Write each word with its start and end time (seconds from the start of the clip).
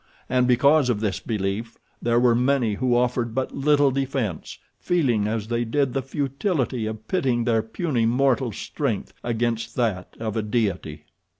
And 0.27 0.47
because 0.47 0.89
of 0.89 0.99
this 0.99 1.19
belief 1.19 1.77
there 2.01 2.19
were 2.19 2.33
many 2.33 2.73
who 2.73 2.95
offered 2.95 3.35
but 3.35 3.53
little 3.53 3.91
defense, 3.91 4.57
feeling 4.79 5.27
as 5.27 5.47
they 5.47 5.63
did 5.63 5.93
the 5.93 6.01
futility 6.01 6.87
of 6.87 7.07
pitting 7.07 7.43
their 7.43 7.61
puny 7.61 8.07
mortal 8.07 8.51
strength 8.51 9.13
against 9.23 9.75
that 9.75 10.17
of 10.19 10.35
a 10.35 10.41
deity. 10.41 11.05